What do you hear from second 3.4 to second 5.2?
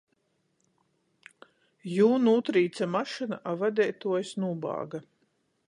a vadeituojs nūbāga.